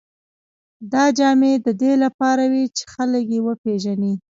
[0.91, 4.13] دا جامې د دې لپاره وې چې خلک یې وپېژني.